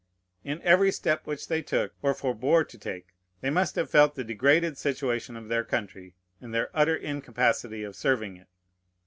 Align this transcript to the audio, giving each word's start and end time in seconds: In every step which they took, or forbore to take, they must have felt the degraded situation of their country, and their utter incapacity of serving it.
In 0.43 0.63
every 0.63 0.91
step 0.91 1.27
which 1.27 1.47
they 1.47 1.61
took, 1.61 1.93
or 2.01 2.15
forbore 2.15 2.67
to 2.67 2.77
take, 2.79 3.09
they 3.41 3.51
must 3.51 3.75
have 3.75 3.87
felt 3.87 4.15
the 4.15 4.23
degraded 4.23 4.75
situation 4.79 5.37
of 5.37 5.47
their 5.47 5.63
country, 5.63 6.15
and 6.41 6.51
their 6.51 6.71
utter 6.73 6.95
incapacity 6.95 7.83
of 7.83 7.95
serving 7.95 8.35
it. 8.35 8.47